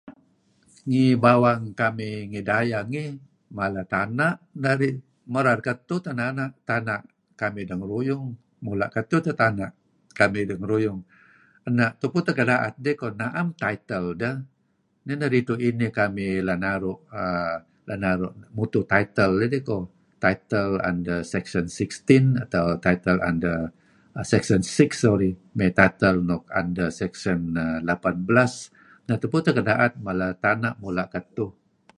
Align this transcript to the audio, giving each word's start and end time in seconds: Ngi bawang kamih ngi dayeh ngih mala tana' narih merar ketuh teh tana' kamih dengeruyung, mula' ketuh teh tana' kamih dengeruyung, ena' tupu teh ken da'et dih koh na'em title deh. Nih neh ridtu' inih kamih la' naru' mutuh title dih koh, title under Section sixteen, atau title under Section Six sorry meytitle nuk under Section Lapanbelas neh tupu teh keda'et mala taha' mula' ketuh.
Ngi 0.89 1.05
bawang 1.25 1.63
kamih 1.81 2.17
ngi 2.31 2.41
dayeh 2.49 2.83
ngih 2.91 3.09
mala 3.57 3.83
tana' 3.93 4.35
narih 4.63 4.95
merar 5.33 5.59
ketuh 5.67 5.99
teh 6.05 6.13
tana' 6.69 7.05
kamih 7.41 7.63
dengeruyung, 7.71 8.27
mula' 8.65 8.91
ketuh 8.95 9.21
teh 9.25 9.35
tana' 9.41 9.71
kamih 10.19 10.43
dengeruyung, 10.51 10.99
ena' 11.67 11.91
tupu 12.01 12.19
teh 12.25 12.33
ken 12.37 12.47
da'et 12.51 12.75
dih 12.85 12.95
koh 13.01 13.13
na'em 13.21 13.47
title 13.63 14.07
deh. 14.21 14.35
Nih 15.05 15.15
neh 15.19 15.29
ridtu' 15.33 15.61
inih 15.69 15.91
kamih 15.99 16.33
la' 16.47 16.59
naru' 18.03 18.33
mutuh 18.57 18.85
title 18.91 19.33
dih 19.53 19.61
koh, 19.69 19.83
title 20.23 20.73
under 20.89 21.19
Section 21.33 21.65
sixteen, 21.79 22.25
atau 22.43 22.65
title 22.85 23.19
under 23.29 23.57
Section 24.31 24.61
Six 24.77 24.89
sorry 25.05 25.31
meytitle 25.59 26.19
nuk 26.29 26.43
under 26.61 26.89
Section 26.99 27.39
Lapanbelas 27.87 28.53
neh 29.09 29.17
tupu 29.21 29.37
teh 29.45 29.53
keda'et 29.57 29.93
mala 30.05 30.29
taha' 30.43 30.75
mula' 30.83 31.07
ketuh. 31.13 31.51